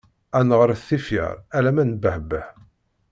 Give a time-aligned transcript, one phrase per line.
[0.37, 2.47] Ad neɣret tifyar alamma nebbeḥbeḥ.